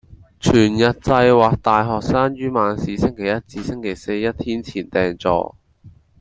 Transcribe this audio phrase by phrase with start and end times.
[0.39, 5.55] 全日制或大學生於晚市星期一至星期四一天前訂座